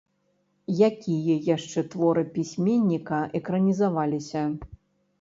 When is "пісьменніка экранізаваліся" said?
2.39-4.47